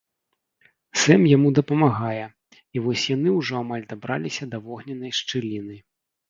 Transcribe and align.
Сэм 1.01 1.27
яму 1.37 1.51
дапамагае, 1.59 2.23
і 2.77 2.83
вось 2.85 3.03
яны 3.15 3.29
ўжо 3.39 3.53
амаль 3.61 3.85
дабраліся 3.93 4.49
да 4.55 4.63
вогненнай 4.65 5.13
шчыліны. 5.21 5.79